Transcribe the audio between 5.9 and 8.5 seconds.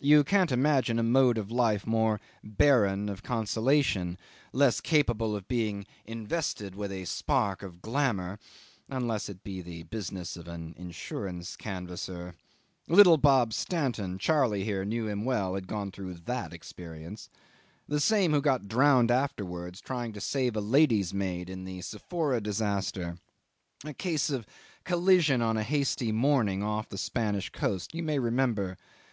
invested with a spark of glamour